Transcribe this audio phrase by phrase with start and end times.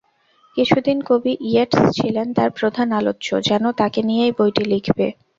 [0.57, 5.07] কিছুদিন কবি ইয়েটস ছিলেন তার প্রধান আলোচ্য, যেন তাঁকে নিয়েই বইটি লিখবে।